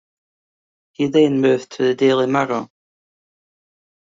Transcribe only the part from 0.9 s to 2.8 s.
He then moved to the "Daily Mirror".